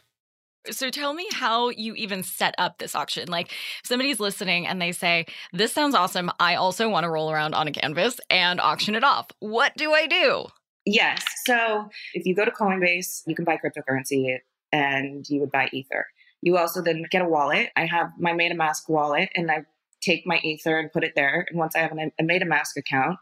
So 0.70 0.90
tell 0.90 1.12
me 1.12 1.26
how 1.32 1.70
you 1.70 1.94
even 1.94 2.22
set 2.22 2.54
up 2.58 2.78
this 2.78 2.94
auction. 2.94 3.28
Like 3.28 3.50
somebody's 3.84 4.20
listening 4.20 4.66
and 4.66 4.80
they 4.80 4.92
say, 4.92 5.26
"This 5.52 5.72
sounds 5.72 5.94
awesome. 5.94 6.30
I 6.38 6.54
also 6.54 6.88
want 6.88 7.04
to 7.04 7.10
roll 7.10 7.30
around 7.30 7.54
on 7.54 7.66
a 7.66 7.72
canvas 7.72 8.20
and 8.30 8.60
auction 8.60 8.94
it 8.94 9.04
off." 9.04 9.28
What 9.40 9.76
do 9.76 9.92
I 9.92 10.06
do? 10.06 10.46
Yes. 10.84 11.24
So 11.44 11.88
if 12.14 12.26
you 12.26 12.34
go 12.34 12.44
to 12.44 12.50
Coinbase, 12.50 13.22
you 13.26 13.34
can 13.34 13.44
buy 13.44 13.56
cryptocurrency 13.56 14.38
and 14.72 15.28
you 15.28 15.40
would 15.40 15.52
buy 15.52 15.68
Ether. 15.72 16.06
You 16.40 16.56
also 16.58 16.82
then 16.82 17.04
get 17.10 17.22
a 17.22 17.28
wallet. 17.28 17.70
I 17.76 17.86
have 17.86 18.10
my 18.18 18.32
MetaMask 18.32 18.88
wallet 18.88 19.30
and 19.36 19.50
I 19.50 19.64
take 20.00 20.26
my 20.26 20.38
Ether 20.42 20.78
and 20.78 20.92
put 20.92 21.04
it 21.04 21.12
there. 21.14 21.46
And 21.48 21.58
once 21.58 21.76
I 21.76 21.80
have 21.80 21.92
an, 21.92 22.10
a 22.18 22.22
MetaMask 22.24 22.76
account, 22.76 23.18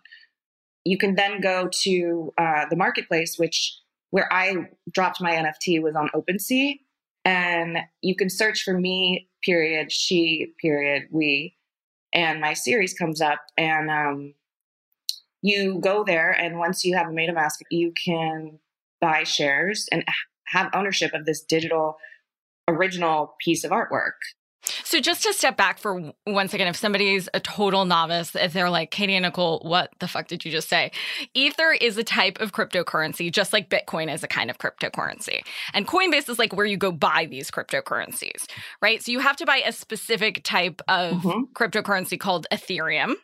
you 0.85 0.97
can 0.97 1.14
then 1.14 1.40
go 1.40 1.68
to 1.82 2.32
uh, 2.38 2.64
the 2.70 2.76
marketplace, 2.76 3.38
which 3.38 3.78
where 4.11 4.32
I 4.32 4.68
dropped 4.90 5.20
my 5.20 5.32
NFT 5.32 5.82
was 5.82 5.94
on 5.94 6.09
OpenSea 6.14 6.78
and 7.25 7.79
you 8.00 8.17
can 8.17 8.31
search 8.31 8.62
for 8.62 8.79
me 8.79 9.29
period 9.43 9.91
she 9.91 10.53
period 10.61 11.05
we 11.11 11.57
and 12.12 12.41
my 12.41 12.55
series 12.55 12.95
comes 12.95 13.21
up. 13.21 13.41
And 13.57 13.91
um, 13.91 14.35
you 15.43 15.79
go 15.81 16.05
there 16.05 16.31
and 16.31 16.59
once 16.59 16.85
you 16.85 16.97
have 16.97 17.12
made 17.12 17.31
a 17.31 17.33
metamask 17.33 17.61
you 17.71 17.93
can 17.93 18.59
buy 19.00 19.23
shares 19.23 19.89
and 19.91 20.05
have 20.49 20.71
ownership 20.75 21.15
of 21.15 21.25
this 21.25 21.43
digital 21.43 21.97
original 22.69 23.35
piece 23.41 23.65
of 23.65 23.71
artwork 23.71 24.19
so 24.90 24.99
just 24.99 25.23
to 25.23 25.32
step 25.32 25.56
back 25.56 25.78
for 25.78 26.12
one 26.25 26.49
second, 26.49 26.66
if 26.66 26.75
somebody's 26.75 27.28
a 27.32 27.38
total 27.38 27.85
novice, 27.85 28.35
if 28.35 28.52
they're 28.52 28.68
like, 28.68 28.90
Katie 28.90 29.14
and 29.14 29.23
Nicole, 29.23 29.61
what 29.61 29.92
the 30.00 30.09
fuck 30.09 30.26
did 30.26 30.44
you 30.44 30.50
just 30.50 30.68
say? 30.68 30.90
Ether 31.32 31.70
is 31.70 31.97
a 31.97 32.02
type 32.02 32.40
of 32.40 32.50
cryptocurrency, 32.50 33.30
just 33.30 33.52
like 33.52 33.70
Bitcoin 33.70 34.12
is 34.12 34.25
a 34.25 34.26
kind 34.26 34.50
of 34.50 34.59
cryptocurrency. 34.59 35.42
And 35.75 35.87
Coinbase 35.87 36.28
is 36.28 36.40
like 36.40 36.56
where 36.56 36.66
you 36.66 36.76
go 36.76 36.90
buy 36.90 37.28
these 37.30 37.52
cryptocurrencies, 37.52 38.50
right? 38.82 39.00
So 39.00 39.12
you 39.12 39.20
have 39.20 39.37
to 39.37 39.47
buy 39.47 39.59
a 39.64 39.70
specific 39.70 40.42
type 40.42 40.82
of 40.88 41.18
mm-hmm. 41.18 41.52
cryptocurrency 41.54 42.18
called 42.18 42.49
Ethereum, 42.50 43.14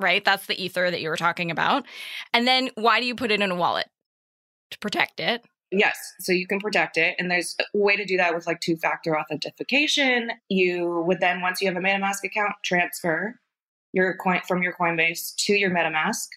right? 0.00 0.24
That's 0.24 0.46
the 0.46 0.58
Ether 0.58 0.90
that 0.90 1.02
you 1.02 1.10
were 1.10 1.18
talking 1.18 1.50
about. 1.50 1.84
And 2.32 2.48
then 2.48 2.70
why 2.76 3.00
do 3.00 3.06
you 3.06 3.14
put 3.14 3.30
it 3.30 3.42
in 3.42 3.50
a 3.50 3.54
wallet? 3.54 3.86
To 4.70 4.78
protect 4.78 5.20
it. 5.20 5.44
Yes, 5.72 5.96
so 6.20 6.32
you 6.32 6.46
can 6.46 6.60
protect 6.60 6.98
it. 6.98 7.16
And 7.18 7.30
there's 7.30 7.56
a 7.58 7.78
way 7.78 7.96
to 7.96 8.04
do 8.04 8.18
that 8.18 8.34
with 8.34 8.46
like 8.46 8.60
two 8.60 8.76
factor 8.76 9.18
authentication. 9.18 10.30
You 10.48 11.02
would 11.06 11.20
then, 11.20 11.40
once 11.40 11.62
you 11.62 11.68
have 11.68 11.76
a 11.76 11.80
MetaMask 11.80 12.22
account, 12.24 12.52
transfer 12.62 13.40
your 13.92 14.14
coin 14.16 14.40
from 14.46 14.62
your 14.62 14.74
Coinbase 14.74 15.34
to 15.36 15.54
your 15.54 15.70
MetaMask. 15.70 16.28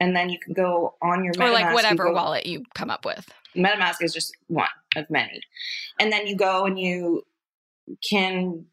And 0.00 0.16
then 0.16 0.28
you 0.28 0.38
can 0.38 0.54
go 0.54 0.96
on 1.02 1.24
your 1.24 1.34
MetaMask. 1.34 1.48
Or 1.48 1.52
like 1.52 1.74
whatever 1.74 2.04
go, 2.04 2.12
wallet 2.12 2.46
you 2.46 2.64
come 2.74 2.90
up 2.90 3.04
with. 3.04 3.28
MetaMask 3.56 3.96
is 4.00 4.12
just 4.12 4.36
one 4.48 4.68
of 4.96 5.08
many. 5.08 5.40
And 6.00 6.10
then 6.10 6.26
you 6.26 6.36
go 6.36 6.64
and 6.64 6.78
you 6.78 7.22
can 8.08 8.64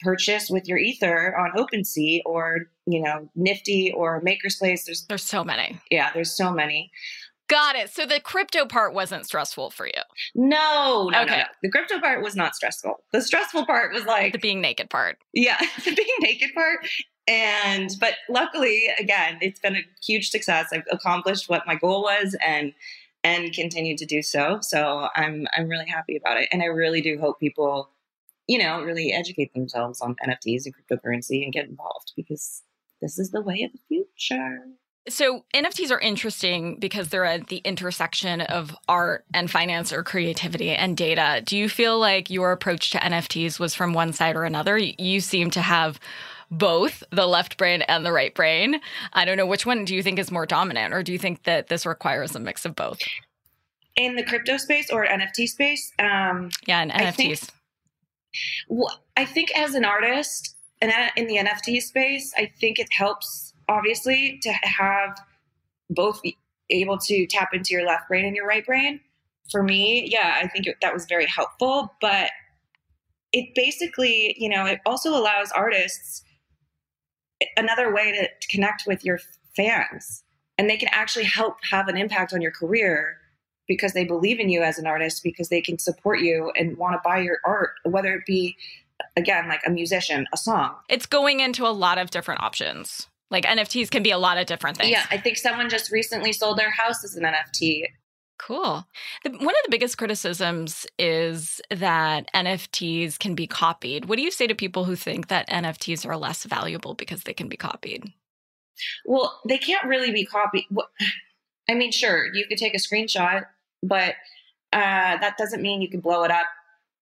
purchase 0.00 0.50
with 0.50 0.68
your 0.68 0.76
ether 0.76 1.36
on 1.38 1.52
OpenSea 1.56 2.20
or, 2.26 2.68
you 2.86 3.00
know, 3.00 3.30
Nifty 3.34 3.92
or 3.92 4.22
MakersPlace. 4.22 4.84
There's 4.84 5.06
there's 5.06 5.22
so 5.22 5.42
many. 5.44 5.78
Yeah, 5.90 6.10
there's 6.12 6.36
so 6.36 6.52
many. 6.52 6.90
Got 7.48 7.76
it. 7.76 7.90
So 7.90 8.06
the 8.06 8.20
crypto 8.20 8.66
part 8.66 8.92
wasn't 8.92 9.24
stressful 9.24 9.70
for 9.70 9.86
you. 9.86 9.92
No, 10.34 11.08
no, 11.12 11.22
okay. 11.22 11.30
no, 11.30 11.36
no. 11.38 11.44
The 11.62 11.70
crypto 11.70 12.00
part 12.00 12.22
was 12.22 12.34
not 12.34 12.56
stressful. 12.56 12.96
The 13.12 13.22
stressful 13.22 13.66
part 13.66 13.92
was 13.92 14.04
like 14.04 14.32
the 14.32 14.38
being 14.38 14.60
naked 14.60 14.90
part. 14.90 15.18
Yeah, 15.32 15.58
the 15.84 15.94
being 15.94 16.16
naked 16.20 16.50
part. 16.54 16.86
And 17.28 17.90
but 18.00 18.14
luckily, 18.28 18.88
again, 18.98 19.38
it's 19.40 19.60
been 19.60 19.76
a 19.76 19.82
huge 20.04 20.30
success. 20.30 20.68
I've 20.72 20.84
accomplished 20.90 21.48
what 21.48 21.66
my 21.66 21.76
goal 21.76 22.02
was 22.02 22.36
and 22.44 22.72
and 23.22 23.52
continue 23.52 23.96
to 23.96 24.06
do 24.06 24.22
so. 24.22 24.58
So 24.62 25.08
I'm 25.14 25.46
I'm 25.56 25.68
really 25.68 25.88
happy 25.88 26.16
about 26.16 26.38
it. 26.38 26.48
And 26.52 26.62
I 26.62 26.66
really 26.66 27.00
do 27.00 27.18
hope 27.18 27.38
people, 27.38 27.90
you 28.48 28.58
know, 28.58 28.82
really 28.82 29.12
educate 29.12 29.54
themselves 29.54 30.00
on 30.00 30.16
NFTs 30.26 30.64
and 30.66 30.74
cryptocurrency 30.74 31.44
and 31.44 31.52
get 31.52 31.68
involved 31.68 32.12
because 32.16 32.62
this 33.00 33.18
is 33.18 33.30
the 33.30 33.40
way 33.40 33.62
of 33.62 33.72
the 33.72 33.78
future. 33.88 34.62
So 35.08 35.44
NFTs 35.54 35.90
are 35.90 36.00
interesting 36.00 36.78
because 36.80 37.08
they're 37.08 37.24
at 37.24 37.46
the 37.46 37.58
intersection 37.58 38.40
of 38.40 38.76
art 38.88 39.24
and 39.32 39.50
finance 39.50 39.92
or 39.92 40.02
creativity 40.02 40.70
and 40.70 40.96
data. 40.96 41.42
Do 41.44 41.56
you 41.56 41.68
feel 41.68 41.98
like 41.98 42.28
your 42.28 42.52
approach 42.52 42.90
to 42.90 42.98
NFTs 42.98 43.60
was 43.60 43.74
from 43.74 43.92
one 43.92 44.12
side 44.12 44.34
or 44.34 44.44
another? 44.44 44.76
You 44.76 45.20
seem 45.20 45.50
to 45.52 45.60
have 45.60 46.00
both 46.50 47.02
the 47.10 47.26
left 47.26 47.56
brain 47.56 47.82
and 47.82 48.04
the 48.04 48.12
right 48.12 48.34
brain. 48.34 48.80
I 49.12 49.24
don't 49.24 49.36
know 49.36 49.46
which 49.46 49.66
one 49.66 49.84
do 49.84 49.94
you 49.94 50.02
think 50.02 50.18
is 50.18 50.30
more 50.30 50.46
dominant 50.46 50.92
or 50.92 51.02
do 51.02 51.12
you 51.12 51.18
think 51.18 51.44
that 51.44 51.68
this 51.68 51.86
requires 51.86 52.34
a 52.34 52.40
mix 52.40 52.64
of 52.64 52.74
both? 52.74 53.00
In 53.94 54.16
the 54.16 54.24
crypto 54.24 54.56
space 54.56 54.90
or 54.90 55.06
NFT 55.06 55.46
space? 55.46 55.92
Um, 55.98 56.50
yeah, 56.66 56.82
in 56.82 56.90
NFTs. 56.90 57.00
I 57.00 57.10
think, 57.12 57.40
well, 58.68 59.00
I 59.16 59.24
think 59.24 59.56
as 59.56 59.74
an 59.74 59.84
artist 59.84 60.56
and 60.80 60.92
in 61.16 61.26
the 61.26 61.36
NFT 61.36 61.80
space, 61.80 62.32
I 62.36 62.50
think 62.60 62.78
it 62.78 62.88
helps 62.92 63.45
obviously 63.68 64.38
to 64.42 64.50
have 64.50 65.18
both 65.90 66.20
able 66.70 66.98
to 66.98 67.26
tap 67.26 67.50
into 67.52 67.74
your 67.74 67.86
left 67.86 68.08
brain 68.08 68.24
and 68.24 68.36
your 68.36 68.46
right 68.46 68.66
brain 68.66 69.00
for 69.50 69.62
me 69.62 70.08
yeah 70.10 70.38
i 70.42 70.48
think 70.48 70.66
it, 70.66 70.76
that 70.82 70.92
was 70.92 71.06
very 71.06 71.26
helpful 71.26 71.94
but 72.00 72.30
it 73.32 73.54
basically 73.54 74.34
you 74.38 74.48
know 74.48 74.66
it 74.66 74.80
also 74.86 75.10
allows 75.10 75.50
artists 75.52 76.22
another 77.56 77.94
way 77.94 78.12
to, 78.12 78.22
to 78.40 78.48
connect 78.48 78.84
with 78.86 79.04
your 79.04 79.20
fans 79.54 80.24
and 80.58 80.70
they 80.70 80.76
can 80.76 80.88
actually 80.90 81.24
help 81.24 81.56
have 81.70 81.88
an 81.88 81.96
impact 81.96 82.32
on 82.32 82.40
your 82.40 82.50
career 82.50 83.18
because 83.68 83.92
they 83.92 84.04
believe 84.04 84.40
in 84.40 84.48
you 84.48 84.62
as 84.62 84.78
an 84.78 84.86
artist 84.86 85.22
because 85.22 85.48
they 85.48 85.60
can 85.60 85.78
support 85.78 86.20
you 86.20 86.52
and 86.56 86.76
want 86.76 86.94
to 86.94 87.00
buy 87.04 87.18
your 87.18 87.38
art 87.44 87.70
whether 87.84 88.14
it 88.14 88.24
be 88.26 88.56
again 89.16 89.48
like 89.48 89.60
a 89.66 89.70
musician 89.70 90.26
a 90.32 90.36
song. 90.36 90.74
It's 90.88 91.06
going 91.06 91.40
into 91.40 91.66
a 91.66 91.70
lot 91.70 91.98
of 91.98 92.10
different 92.10 92.42
options 92.42 93.08
like 93.30 93.44
NFTs 93.44 93.90
can 93.90 94.02
be 94.02 94.10
a 94.10 94.18
lot 94.18 94.38
of 94.38 94.46
different 94.46 94.76
things. 94.76 94.90
Yeah, 94.90 95.04
I 95.10 95.18
think 95.18 95.36
someone 95.36 95.68
just 95.68 95.90
recently 95.90 96.32
sold 96.32 96.58
their 96.58 96.70
house 96.70 97.04
as 97.04 97.16
an 97.16 97.24
NFT. 97.24 97.84
Cool. 98.38 98.86
The, 99.24 99.30
one 99.30 99.40
of 99.40 99.62
the 99.64 99.70
biggest 99.70 99.96
criticisms 99.96 100.86
is 100.98 101.60
that 101.70 102.30
NFTs 102.34 103.18
can 103.18 103.34
be 103.34 103.46
copied. 103.46 104.04
What 104.06 104.16
do 104.16 104.22
you 104.22 104.30
say 104.30 104.46
to 104.46 104.54
people 104.54 104.84
who 104.84 104.94
think 104.94 105.28
that 105.28 105.48
NFTs 105.48 106.06
are 106.06 106.16
less 106.16 106.44
valuable 106.44 106.94
because 106.94 107.22
they 107.22 107.32
can 107.32 107.48
be 107.48 107.56
copied? 107.56 108.12
Well, 109.06 109.40
they 109.48 109.58
can't 109.58 109.86
really 109.86 110.12
be 110.12 110.26
copied. 110.26 110.66
I 111.68 111.74
mean, 111.74 111.92
sure, 111.92 112.32
you 112.34 112.46
could 112.46 112.58
take 112.58 112.74
a 112.74 112.78
screenshot, 112.78 113.44
but 113.82 114.14
uh, 114.72 115.16
that 115.16 115.36
doesn't 115.38 115.62
mean 115.62 115.80
you 115.80 115.88
can 115.88 116.00
blow 116.00 116.22
it 116.24 116.30
up 116.30 116.46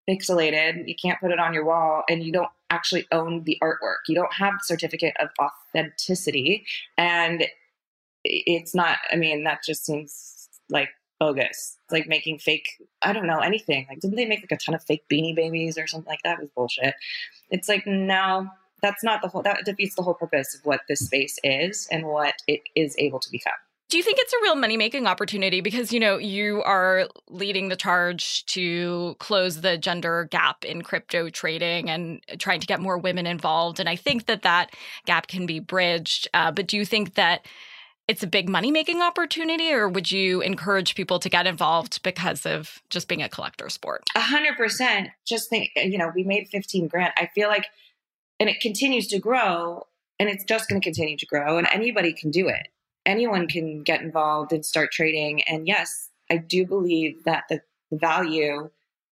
pixelated. 0.09 0.87
You 0.87 0.95
can't 0.95 1.21
put 1.21 1.33
it 1.33 1.41
on 1.41 1.53
your 1.53 1.65
wall, 1.65 2.05
and 2.09 2.23
you 2.23 2.33
don't 2.33 2.51
actually 2.75 3.07
own 3.13 3.45
the 3.45 3.59
artwork. 3.63 4.03
You 4.09 4.15
don't 4.15 4.33
have 4.35 4.55
certificate 4.63 5.15
of 5.21 5.29
authenticity. 5.41 6.67
And 6.99 7.47
it's 8.25 8.75
not, 8.75 8.99
I 9.13 9.17
mean, 9.17 9.45
that 9.45 9.61
just 9.65 9.87
seems 9.87 10.49
like 10.69 10.89
bogus. 11.21 11.77
It's 11.85 11.93
like 11.93 12.09
making 12.09 12.39
fake, 12.39 12.67
I 13.03 13.13
don't 13.13 13.27
know, 13.27 13.39
anything. 13.39 13.87
Like, 13.89 14.01
didn't 14.01 14.17
they 14.17 14.27
make 14.27 14.41
like 14.41 14.53
a 14.53 14.65
ton 14.65 14.75
of 14.75 14.83
fake 14.83 15.05
beanie 15.11 15.37
babies 15.37 15.79
or 15.79 15.87
something 15.87 16.11
like 16.11 16.23
that? 16.25 16.39
It 16.39 16.43
was 16.43 16.51
bullshit. 16.57 16.95
It's 17.51 17.69
like, 17.69 17.87
no, 17.87 18.49
that's 18.83 19.05
not 19.05 19.23
the 19.23 19.29
whole, 19.29 19.43
that 19.43 19.65
defeats 19.65 19.95
the 19.95 20.03
whole 20.03 20.15
purpose 20.15 20.55
of 20.55 20.67
what 20.67 20.81
this 20.89 21.01
space 21.01 21.39
is 21.45 21.89
and 21.91 22.07
what 22.07 22.35
it 22.47 22.63
is 22.75 22.95
able 22.99 23.21
to 23.21 23.31
become. 23.31 23.53
Do 23.91 23.99
you 23.99 24.03
think 24.03 24.19
it's 24.19 24.33
a 24.33 24.43
real 24.43 24.57
money 24.57 24.77
making 24.77 25.07
opportunity? 25.07 25.61
Because, 25.61 25.93
you 25.93 26.01
know, 26.01 26.17
you 26.17 26.63
are 26.63 27.07
leading 27.29 27.69
the 27.69 27.77
charge 27.77 28.45
to 28.47 29.15
close 29.19 29.61
the 29.61 29.77
gender 29.77 30.27
gap 30.31 30.65
in 30.65 30.83
crypto 30.83 31.29
trading 31.29 31.91
and 31.91 32.21
trying 32.39 32.61
to 32.61 32.67
get 32.67 32.81
more 32.81 32.99
women 32.99 33.27
involved. 33.27 33.79
And 33.79 33.89
I 33.89 33.97
think 33.97 34.27
that 34.27 34.43
that 34.43 34.75
gap 35.07 35.29
can 35.29 35.47
be 35.47 35.61
bridged. 35.61 36.29
Uh, 36.35 36.51
but 36.51 36.67
do 36.67 36.77
you 36.77 36.85
think 36.85 37.15
that 37.15 37.47
it's 38.09 38.23
a 38.23 38.27
big 38.27 38.49
money 38.49 38.71
making 38.71 39.01
opportunity, 39.01 39.73
or 39.73 39.89
would 39.89 40.11
you 40.11 40.43
encourage 40.43 40.95
people 40.95 41.19
to 41.19 41.31
get 41.31 41.47
involved 41.47 42.03
because 42.03 42.45
of 42.45 42.83
just 42.91 43.09
being 43.09 43.23
a 43.23 43.29
collector 43.29 43.69
sport? 43.71 44.03
A 44.15 44.21
hundred 44.21 44.57
percent. 44.57 45.09
Just 45.27 45.49
think, 45.49 45.71
you 45.77 45.97
know, 45.97 46.13
we 46.15 46.23
made 46.23 46.49
15 46.49 46.89
grand. 46.89 47.15
I 47.17 47.31
feel 47.35 47.49
like, 47.49 47.67
and 48.39 48.51
it 48.51 48.61
continues 48.61 49.07
to 49.09 49.19
grow 49.19 49.87
and 50.19 50.29
it's 50.29 50.45
just 50.45 50.69
going 50.69 50.81
to 50.81 50.85
continue 50.85 51.17
to 51.17 51.27
grow 51.27 51.59
and 51.59 51.67
anybody 51.73 52.13
can 52.13 52.31
do 52.31 52.49
it 52.49 52.69
anyone 53.07 53.47
can 53.49 53.83
get 53.83 54.01
involved 54.01 54.53
and 54.53 54.65
start 54.65 54.93
trading. 54.93 55.43
And 55.43 55.67
yes, 55.67 56.11
I 56.31 56.39
do 56.39 56.67
believe 56.67 57.25
that 57.25 57.45
the, 57.49 57.61
value 57.93 58.71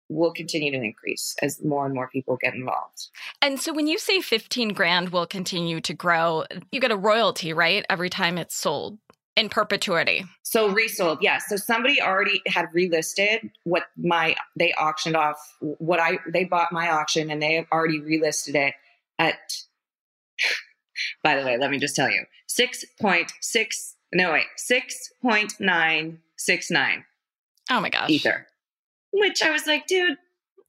will 0.09 0.31
continue 0.31 0.71
to 0.71 0.81
increase 0.81 1.35
as 1.41 1.61
more 1.63 1.85
and 1.85 1.93
more 1.93 2.07
people 2.07 2.37
get 2.37 2.53
involved. 2.53 3.09
And 3.41 3.59
so 3.59 3.73
when 3.73 3.87
you 3.87 3.99
say 3.99 4.21
15 4.21 4.69
grand 4.69 5.09
will 5.09 5.27
continue 5.27 5.81
to 5.81 5.93
grow, 5.93 6.45
you 6.71 6.79
get 6.79 6.91
a 6.91 6.97
royalty, 6.97 7.51
right? 7.51 7.85
Every 7.89 8.09
time 8.09 8.37
it's 8.37 8.55
sold 8.55 8.97
in 9.35 9.49
perpetuity. 9.49 10.25
So 10.43 10.69
resold, 10.69 11.19
yes. 11.21 11.45
So 11.47 11.55
somebody 11.55 12.01
already 12.01 12.41
had 12.47 12.65
relisted 12.75 13.51
what 13.63 13.83
my 13.97 14.35
they 14.57 14.73
auctioned 14.73 15.15
off 15.15 15.37
what 15.59 15.99
I 15.99 16.19
they 16.27 16.43
bought 16.43 16.71
my 16.71 16.89
auction 16.89 17.29
and 17.31 17.41
they 17.41 17.53
have 17.53 17.67
already 17.71 17.99
relisted 17.99 18.55
it 18.55 18.73
at 19.17 19.37
by 21.23 21.35
the 21.35 21.45
way, 21.45 21.57
let 21.57 21.71
me 21.71 21.77
just 21.77 21.95
tell 21.95 22.09
you. 22.09 22.25
6.6 22.49 23.93
no 24.11 24.31
wait, 24.31 24.45
6.969 24.57 27.03
Oh 27.71 27.79
my 27.79 27.89
gosh. 27.89 28.09
ether. 28.09 28.47
Which 29.13 29.43
I 29.43 29.51
was 29.51 29.67
like, 29.67 29.85
dude, 29.85 30.17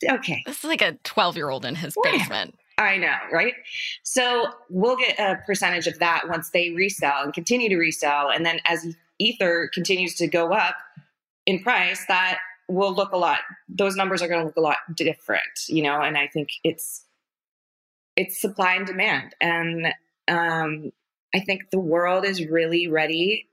okay. 0.08 0.42
This 0.46 0.58
is 0.58 0.64
like 0.64 0.82
a 0.82 0.98
12 1.04 1.36
year 1.36 1.48
old 1.48 1.64
in 1.64 1.74
his 1.74 1.96
basement. 2.02 2.56
I 2.76 2.96
know, 2.96 3.16
right? 3.32 3.54
So 4.02 4.46
we'll 4.70 4.96
get 4.96 5.18
a 5.18 5.40
percentage 5.46 5.86
of 5.86 5.98
that 5.98 6.28
once 6.28 6.50
they 6.50 6.70
resell 6.70 7.22
and 7.22 7.34
continue 7.34 7.68
to 7.68 7.76
resell. 7.76 8.30
And 8.30 8.44
then 8.44 8.60
as 8.64 8.96
Ether 9.18 9.70
continues 9.72 10.14
to 10.16 10.26
go 10.26 10.52
up 10.52 10.76
in 11.46 11.62
price, 11.62 12.04
that 12.08 12.38
will 12.68 12.94
look 12.94 13.12
a 13.12 13.18
lot, 13.18 13.40
those 13.68 13.96
numbers 13.96 14.22
are 14.22 14.28
going 14.28 14.40
to 14.40 14.46
look 14.46 14.56
a 14.56 14.60
lot 14.60 14.78
different, 14.94 15.42
you 15.68 15.82
know? 15.82 16.00
And 16.00 16.16
I 16.16 16.28
think 16.28 16.50
it's, 16.64 17.04
it's 18.16 18.40
supply 18.40 18.74
and 18.74 18.86
demand. 18.86 19.34
And 19.40 19.92
um, 20.30 20.92
I 21.34 21.40
think 21.40 21.70
the 21.70 21.80
world 21.80 22.24
is 22.24 22.46
really 22.46 22.88
ready. 22.88 23.48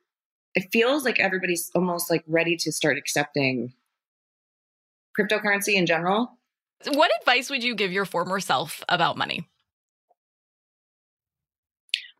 It 0.56 0.70
feels 0.72 1.04
like 1.04 1.20
everybody's 1.20 1.72
almost 1.76 2.10
like 2.10 2.24
ready 2.28 2.56
to 2.58 2.72
start 2.72 2.98
accepting 2.98 3.74
cryptocurrency 5.20 5.74
in 5.74 5.86
general. 5.86 6.38
What 6.94 7.12
advice 7.20 7.50
would 7.50 7.64
you 7.64 7.76
give 7.76 7.92
your 7.92 8.06
former 8.06 8.40
self 8.40 8.84
about 8.88 9.18
money? 9.18 9.48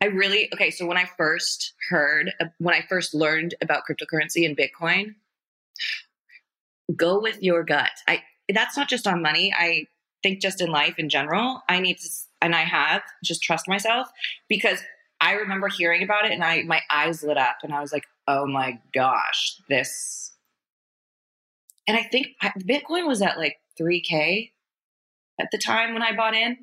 I 0.02 0.08
really 0.08 0.50
okay. 0.54 0.70
So 0.70 0.86
when 0.86 0.98
I 0.98 1.06
first 1.18 1.74
heard, 1.90 2.32
when 2.60 2.76
I 2.76 2.86
first 2.88 3.14
learned 3.14 3.56
about 3.62 3.84
cryptocurrency 3.90 4.46
and 4.46 4.58
Bitcoin, 4.58 5.16
go 6.96 7.20
with 7.20 7.42
your 7.42 7.64
gut. 7.64 7.90
I 8.08 8.24
that's 8.54 8.78
not 8.78 8.90
just 8.90 9.08
on 9.08 9.22
money. 9.22 9.54
I 9.58 9.88
think 10.24 10.42
just 10.42 10.62
in 10.62 10.70
life 10.70 10.96
in 10.98 11.10
general. 11.10 11.62
I 11.70 11.80
need 11.80 11.98
to, 11.98 12.10
and 12.42 12.56
I 12.56 12.62
have 12.62 13.02
just 13.24 13.42
trust 13.42 13.68
myself 13.68 14.10
because 14.48 14.80
I 15.20 15.34
remember 15.34 15.68
hearing 15.68 16.04
about 16.04 16.26
it 16.26 16.32
and 16.32 16.44
I 16.44 16.64
my 16.64 16.82
eyes 16.92 17.24
lit 17.24 17.38
up 17.38 17.58
and 17.64 17.74
I 17.74 17.82
was 17.82 17.92
like, 17.92 18.06
oh 18.28 18.46
my 18.46 18.80
gosh, 18.94 19.60
this. 19.70 20.34
And 21.88 21.98
I 21.98 22.04
think 22.04 22.28
Bitcoin 22.60 23.08
was 23.08 23.22
at 23.22 23.38
like 23.38 23.58
3K 23.80 24.52
at 25.40 25.48
the 25.52 25.58
time 25.58 25.94
when 25.94 26.04
I 26.04 26.16
bought 26.16 26.36
in. 26.36 26.58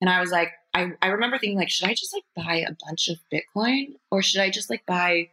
And 0.00 0.10
I 0.10 0.20
was 0.20 0.30
like, 0.30 0.50
I, 0.74 0.92
I 1.02 1.08
remember 1.08 1.38
thinking 1.38 1.58
like, 1.58 1.70
should 1.70 1.88
I 1.88 1.94
just 1.94 2.14
like 2.14 2.24
buy 2.36 2.56
a 2.56 2.76
bunch 2.86 3.08
of 3.08 3.16
Bitcoin 3.32 3.94
or 4.10 4.22
should 4.22 4.40
I 4.40 4.50
just 4.50 4.70
like 4.70 4.86
buy 4.86 5.30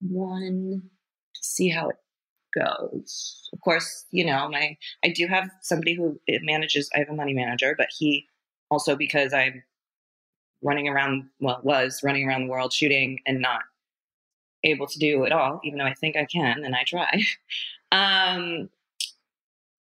one 0.00 0.82
to 1.34 1.40
see 1.42 1.68
how 1.68 1.90
it 1.90 1.96
goes? 2.56 3.48
Of 3.52 3.60
course, 3.60 4.06
you 4.10 4.24
know, 4.24 4.48
my 4.48 4.76
I 5.04 5.08
do 5.08 5.26
have 5.26 5.50
somebody 5.60 5.94
who 5.94 6.18
manages 6.42 6.88
I 6.94 7.00
have 7.00 7.10
a 7.10 7.14
money 7.14 7.34
manager, 7.34 7.74
but 7.76 7.88
he 7.96 8.26
also 8.70 8.96
because 8.96 9.32
I'm 9.32 9.62
running 10.62 10.88
around 10.88 11.24
well 11.40 11.60
was 11.62 12.02
running 12.02 12.28
around 12.28 12.42
the 12.44 12.50
world 12.50 12.72
shooting 12.72 13.20
and 13.26 13.40
not 13.40 13.62
able 14.64 14.86
to 14.86 14.98
do 14.98 15.24
it 15.24 15.32
all, 15.32 15.60
even 15.64 15.78
though 15.78 15.86
I 15.86 15.94
think 15.94 16.16
I 16.16 16.26
can 16.26 16.64
and 16.64 16.74
I 16.74 16.84
try. 16.84 17.22
Um 17.92 18.70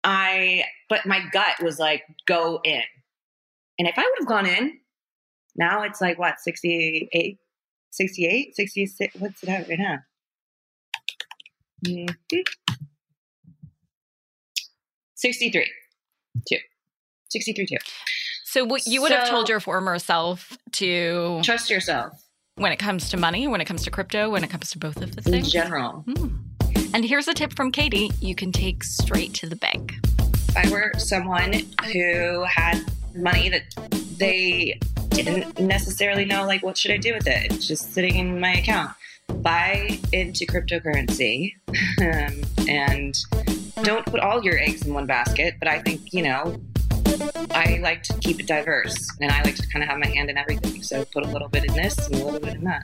I, 0.07 0.63
but 0.89 1.05
my 1.05 1.21
gut 1.33 1.61
was 1.61 1.81
like, 1.81 2.05
go 2.27 2.61
in. 2.63 2.83
And 3.77 3.89
if 3.89 3.99
I 3.99 4.03
would 4.03 4.19
have 4.21 4.29
gone 4.29 4.47
in, 4.47 4.79
now 5.57 5.83
it's 5.83 6.01
like 6.01 6.17
what, 6.17 6.39
68, 6.39 7.39
68, 7.91 8.55
66, 8.55 9.17
what's 9.19 9.43
it 9.43 9.49
at 9.49 9.69
right 9.69 9.79
now? 9.81 9.99
Mm-hmm. 11.85 12.37
63, 15.17 15.73
two. 16.49 16.59
63, 17.31 17.67
two. 17.67 17.77
So 18.49 18.65
what 18.65 18.87
you 18.87 19.03
would 19.03 19.11
so, 19.11 19.17
have 19.17 19.29
told 19.29 19.49
your 19.49 19.59
former 19.59 19.99
self 19.99 20.57
to 20.75 21.41
trust 21.43 21.69
yourself 21.69 22.13
when 22.55 22.71
it 22.71 22.77
comes 22.77 23.11
to 23.11 23.17
money, 23.17 23.49
when 23.49 23.61
it 23.61 23.65
comes 23.65 23.83
to 23.83 23.91
crypto, 23.91 24.31
when 24.31 24.45
it 24.45 24.51
comes 24.51 24.71
to 24.71 24.79
both 24.79 25.03
of 25.03 25.17
the 25.17 25.21
things? 25.21 25.47
In 25.47 25.51
general. 25.51 26.05
Hmm. 26.07 26.29
And 26.95 27.05
here's 27.05 27.27
a 27.27 27.35
tip 27.35 27.55
from 27.57 27.73
Katie 27.73 28.09
you 28.21 28.37
can 28.37 28.53
take 28.53 28.85
straight 28.85 29.35
to 29.35 29.49
the 29.49 29.57
bank. 29.57 29.95
If 30.49 30.57
I 30.57 30.71
were 30.71 30.93
someone 30.97 31.55
who 31.93 32.45
had 32.45 32.81
money 33.17 33.49
that 33.49 33.63
they 34.17 34.79
didn't 35.09 35.59
necessarily 35.59 36.25
know, 36.25 36.47
like, 36.47 36.63
what 36.63 36.79
should 36.79 36.93
I 36.93 36.99
do 36.99 37.15
with 37.15 37.27
it? 37.27 37.53
It's 37.53 37.67
just 37.67 37.95
sitting 37.95 38.15
in 38.15 38.39
my 38.39 38.53
account. 38.53 38.93
Buy 39.43 39.99
into 40.13 40.47
cryptocurrency 40.47 41.55
um, 42.01 42.69
and 42.69 43.19
don't 43.83 44.07
put 44.07 44.21
all 44.21 44.41
your 44.45 44.57
eggs 44.57 44.87
in 44.87 44.95
one 44.95 45.07
basket. 45.07 45.57
But 45.59 45.67
I 45.67 45.81
think, 45.81 46.15
you 46.15 46.23
know, 46.23 46.61
I 47.51 47.79
like 47.83 48.03
to 48.05 48.15
keep 48.19 48.41
it 48.41 48.47
diverse 48.47 49.11
and 49.21 49.31
I 49.31 49.43
like 49.43 49.57
to 49.57 49.67
kind 49.69 49.83
of 49.83 49.89
have 49.89 49.99
my 49.99 50.07
hand 50.07 50.31
in 50.31 50.37
everything. 50.37 50.83
So 50.83 51.05
put 51.05 51.25
a 51.25 51.29
little 51.29 51.49
bit 51.49 51.65
in 51.65 51.75
this 51.75 52.07
and 52.07 52.17
a 52.17 52.25
little 52.25 52.41
bit 52.41 52.55
in 52.55 52.65
that. 52.65 52.83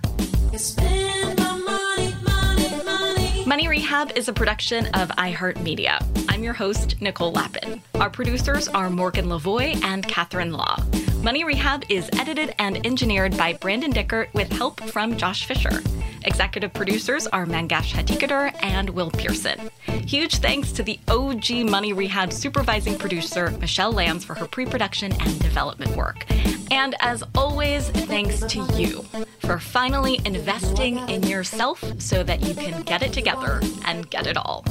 Money 3.47 3.69
Rehab 3.69 4.13
is 4.17 4.29
a 4.29 4.33
production 4.33 4.87
of 4.95 5.09
iHeartMedia. 5.11 6.27
I'm 6.29 6.43
your 6.43 6.55
host, 6.55 7.01
Nicole 7.03 7.33
Lapin. 7.33 7.83
Our 7.97 8.09
producers 8.09 8.69
are 8.69 8.89
Morgan 8.89 9.27
Lavoie 9.27 9.83
and 9.85 10.07
Catherine 10.07 10.53
Law. 10.53 10.77
Money 11.23 11.45
Rehab 11.45 11.85
is 11.89 12.11
edited 12.19 12.53
and 12.59 12.85
engineered 12.85 13.37
by 13.37 13.53
Brandon 13.53 13.93
Dickert 13.93 14.35
with 14.35 14.51
help 14.51 14.81
from 14.81 15.17
Josh 15.17 15.47
Fisher. 15.47 15.81
Executive 16.25 16.73
producers 16.75 17.29
are 17.29 17.47
Mangesh 17.47 17.93
Hattikudur 17.93 18.53
and 18.61 18.91
Will 18.91 19.09
Pearson. 19.09 19.71
Huge 19.87 20.39
thanks 20.39 20.73
to 20.73 20.83
the 20.83 20.99
OG 21.07 21.71
Money 21.71 21.93
Rehab 21.93 22.33
supervising 22.33 22.99
producer, 22.99 23.53
Michelle 23.61 23.93
Lambs, 23.93 24.25
for 24.25 24.35
her 24.35 24.49
pre 24.49 24.67
production 24.67 25.13
and 25.13 25.39
development 25.39 25.95
work. 25.97 26.27
And 26.73 26.97
as 26.99 27.23
always, 27.37 27.89
thanks 27.91 28.41
to 28.41 28.67
you 28.75 29.05
for 29.39 29.61
finally 29.61 30.21
investing 30.25 31.09
in 31.09 31.23
yourself 31.23 31.85
so 32.01 32.25
that 32.25 32.43
you 32.43 32.53
can 32.53 32.83
get 32.83 33.01
it 33.01 33.13
together 33.13 33.61
and 33.85 34.11
get 34.11 34.27
it 34.27 34.37
all. 34.37 34.65